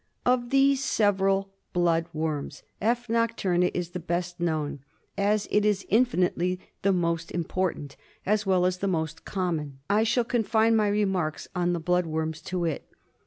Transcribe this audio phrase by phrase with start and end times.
[0.01, 4.79] ■^ Of these several blood worms F.nQciurna is the best known.
[5.15, 8.87] As it is in ,^^ finitely the most import ^^^^ ant, as well as the
[8.87, 12.89] most ^Z^B common, I shall confine my remarks on the blood worms to it.